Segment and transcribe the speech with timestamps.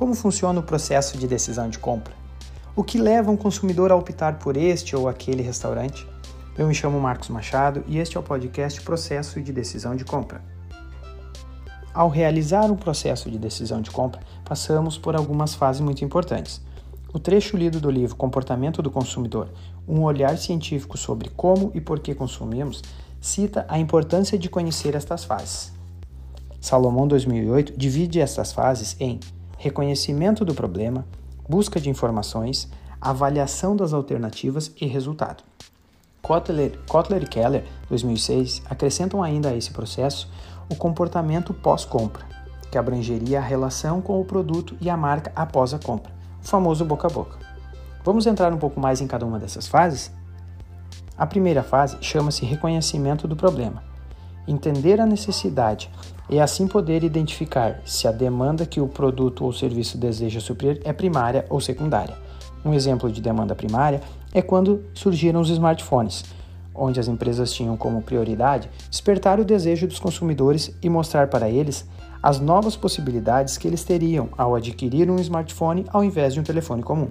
[0.00, 2.14] Como funciona o processo de decisão de compra?
[2.74, 6.08] O que leva um consumidor a optar por este ou aquele restaurante?
[6.56, 10.42] Eu me chamo Marcos Machado e este é o podcast Processo de Decisão de Compra.
[11.92, 16.62] Ao realizar um processo de decisão de compra, passamos por algumas fases muito importantes.
[17.12, 19.50] O trecho lido do livro Comportamento do Consumidor,
[19.86, 22.80] um olhar científico sobre como e por que consumimos,
[23.20, 25.74] cita a importância de conhecer estas fases.
[26.58, 29.20] Salomão 2008 divide estas fases em
[29.60, 31.04] reconhecimento do problema,
[31.46, 32.66] busca de informações,
[32.98, 35.44] avaliação das alternativas e resultado.
[36.22, 40.30] Kotler, Kotler e Keller, 2006, acrescentam ainda a esse processo
[40.66, 42.24] o comportamento pós-compra,
[42.70, 46.10] que abrangeria a relação com o produto e a marca após a compra,
[46.42, 47.38] o famoso boca a boca.
[48.02, 50.10] Vamos entrar um pouco mais em cada uma dessas fases?
[51.18, 53.89] A primeira fase chama-se reconhecimento do problema.
[54.46, 55.90] Entender a necessidade
[56.28, 60.92] e assim poder identificar se a demanda que o produto ou serviço deseja suprir é
[60.92, 62.16] primária ou secundária.
[62.64, 64.00] Um exemplo de demanda primária
[64.32, 66.24] é quando surgiram os smartphones,
[66.74, 71.86] onde as empresas tinham como prioridade despertar o desejo dos consumidores e mostrar para eles
[72.22, 76.82] as novas possibilidades que eles teriam ao adquirir um smartphone ao invés de um telefone
[76.82, 77.08] comum.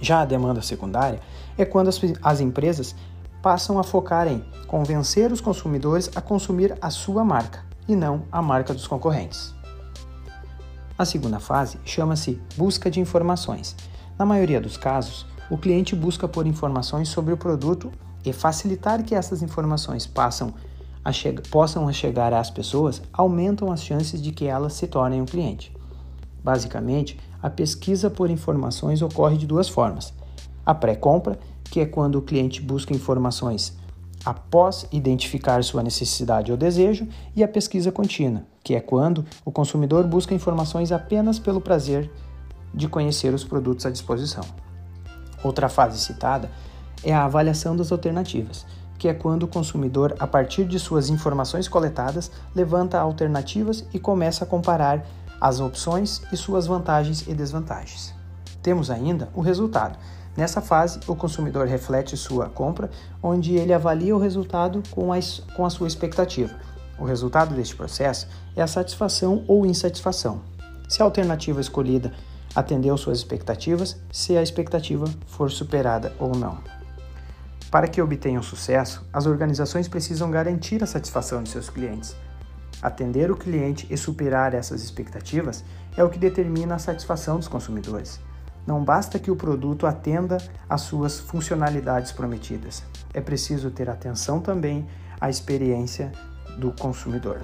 [0.00, 1.20] Já a demanda secundária
[1.58, 2.94] é quando as, as empresas
[3.42, 8.40] passam a focar em convencer os consumidores a consumir a sua marca, e não a
[8.40, 9.54] marca dos concorrentes.
[10.96, 13.74] A segunda fase chama-se busca de informações.
[14.18, 17.90] Na maioria dos casos, o cliente busca por informações sobre o produto
[18.24, 20.54] e facilitar que essas informações passam
[21.02, 21.10] a
[21.50, 25.74] possam chegar às pessoas aumentam as chances de que elas se tornem um cliente.
[26.44, 30.12] Basicamente, a pesquisa por informações ocorre de duas formas:
[30.64, 33.78] a pré-compra, que é quando o cliente busca informações
[34.24, 40.06] após identificar sua necessidade ou desejo, e a pesquisa contínua, que é quando o consumidor
[40.06, 42.10] busca informações apenas pelo prazer
[42.74, 44.44] de conhecer os produtos à disposição.
[45.42, 46.50] Outra fase citada
[47.02, 48.66] é a avaliação das alternativas,
[48.98, 54.44] que é quando o consumidor, a partir de suas informações coletadas, levanta alternativas e começa
[54.44, 55.06] a comparar
[55.40, 58.14] as opções e suas vantagens e desvantagens.
[58.62, 59.98] Temos ainda o resultado,
[60.36, 62.90] Nessa fase, o consumidor reflete sua compra,
[63.22, 65.18] onde ele avalia o resultado com a,
[65.56, 66.54] com a sua expectativa.
[66.98, 70.42] O resultado deste processo é a satisfação ou insatisfação.
[70.88, 72.12] Se a alternativa escolhida
[72.54, 76.58] atendeu suas expectativas, se a expectativa for superada ou não.
[77.70, 82.16] Para que obtenham sucesso, as organizações precisam garantir a satisfação de seus clientes.
[82.82, 85.64] Atender o cliente e superar essas expectativas
[85.96, 88.18] é o que determina a satisfação dos consumidores.
[88.66, 90.38] Não basta que o produto atenda
[90.68, 92.82] às suas funcionalidades prometidas.
[93.12, 94.86] É preciso ter atenção também
[95.20, 96.12] à experiência
[96.58, 97.40] do consumidor.